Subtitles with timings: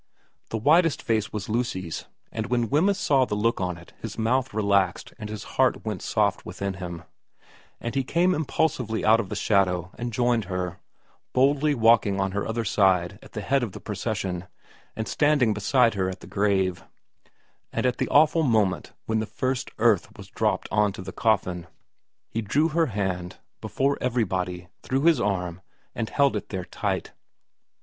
[0.49, 4.51] The whitest face was Lucy's, and when Wemyss saw the look on it his mouth
[4.51, 7.03] relaxed and his heart went soft within him,
[7.79, 10.79] and he came impulsively out of the shadow and joined her,
[11.33, 14.47] boldly walking on her other side at the head of the procession,
[14.95, 16.83] and standing beside her at the grave;
[17.71, 21.67] and at the awful moment when the first earth was dropped on to the coffin
[22.27, 25.61] he drew her hand, before everybody, through his arm
[25.93, 27.11] and held it there tight.